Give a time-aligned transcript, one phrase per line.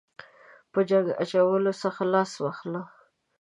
[0.71, 2.81] په جنګ اچولو څخه لاس واخله.